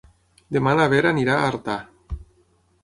Demà 0.57 0.73
na 0.79 0.87
Vera 0.95 1.11
anirà 1.17 1.37
a 1.37 1.45
Artà. 1.53 1.77